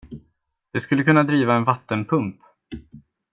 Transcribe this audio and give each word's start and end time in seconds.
Det 0.73 0.79
skulle 0.79 1.03
kunna 1.03 1.23
driva 1.23 1.55
en 1.55 1.63
vattenpump. 1.63 2.41